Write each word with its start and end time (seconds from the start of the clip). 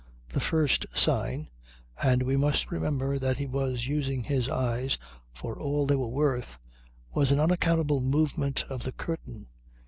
The 0.29 0.39
first 0.39 0.87
sign 0.95 1.51
and 2.01 2.23
we 2.23 2.35
must 2.35 2.71
remember 2.71 3.19
that 3.19 3.37
he 3.37 3.45
was 3.45 3.85
using 3.85 4.23
his 4.23 4.49
eyes 4.49 4.97
for 5.31 5.59
all 5.59 5.85
they 5.85 5.95
were 5.95 6.07
worth 6.09 6.57
was 7.13 7.31
an 7.31 7.39
unaccountable 7.39 8.01
movement 8.01 8.63
of 8.67 8.81
the 8.81 8.93
curtain. 8.93 9.45